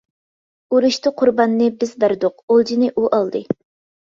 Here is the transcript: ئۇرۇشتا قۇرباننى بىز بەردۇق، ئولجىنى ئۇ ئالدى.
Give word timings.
ئۇرۇشتا 0.75 1.11
قۇرباننى 1.19 1.67
بىز 1.83 1.93
بەردۇق، 2.05 2.43
ئولجىنى 2.55 2.91
ئۇ 2.95 3.05
ئالدى. 3.19 3.45